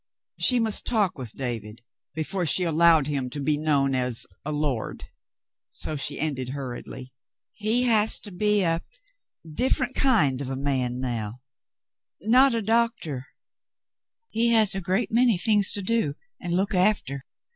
She 0.39 0.59
must 0.59 0.87
talk 0.87 1.15
with 1.19 1.33
David 1.37 1.83
before 2.15 2.43
she 2.47 2.63
allowed 2.63 3.05
him 3.05 3.29
to 3.29 3.39
be 3.39 3.55
known 3.55 3.93
as 3.93 4.25
"a 4.43 4.51
lord," 4.51 5.03
so 5.69 5.95
she 5.95 6.19
ended 6.19 6.49
hurriedly: 6.49 7.13
"He 7.53 7.83
has 7.83 8.17
to 8.21 8.31
be 8.31 8.63
a 8.63 8.81
different 9.47 9.93
kind 9.93 10.41
of 10.41 10.49
a 10.49 10.55
man, 10.55 10.99
now— 10.99 11.41
not 12.23 12.55
a 12.55 12.63
doctor. 12.63 13.27
He 14.31 14.47
has 14.53 14.73
a 14.73 14.81
great 14.81 15.11
many 15.11 15.37
things 15.37 15.71
to 15.73 15.83
do 15.83 16.15
and 16.39 16.53
look 16.55 16.73
after. 16.73 17.23